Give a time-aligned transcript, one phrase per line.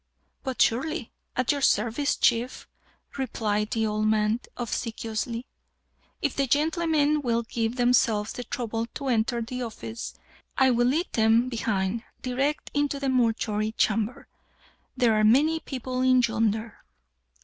[0.41, 2.67] "But surely, at your service, Chief,"
[3.19, 5.45] replied the old man, obsequiously.
[6.23, 10.15] "If the gentlemen will give themselves the trouble to enter the office,
[10.57, 14.27] I will lead them behind, direct into the mortuary chamber.
[14.97, 16.83] There are many people in yonder."